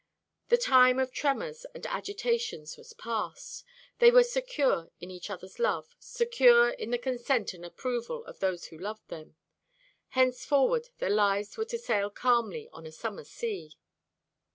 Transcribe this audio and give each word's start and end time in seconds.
The 0.49 0.57
time 0.57 0.97
of 0.97 1.11
tremors 1.11 1.63
and 1.75 1.85
agitations 1.85 2.75
was 2.75 2.93
past. 2.93 3.63
They 3.99 4.09
were 4.09 4.23
secure 4.23 4.89
in 4.99 5.11
each 5.11 5.29
other's 5.29 5.59
love, 5.59 5.95
secure 5.99 6.69
in 6.71 6.89
the 6.89 6.97
consent 6.97 7.53
and 7.53 7.63
approval 7.63 8.25
of 8.25 8.39
those 8.39 8.65
who 8.69 8.79
loved 8.79 9.09
them. 9.09 9.35
Henceforward 10.07 10.87
their 10.97 11.11
lives 11.11 11.55
were 11.55 11.65
to 11.65 11.77
sail 11.77 12.09
calmly 12.09 12.67
on 12.73 12.87
a 12.87 12.91
summer 12.91 13.23
sea. 13.23 13.73